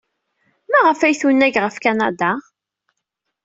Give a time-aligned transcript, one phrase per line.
[0.71, 2.31] Maɣef ay tunag ɣef Kanada?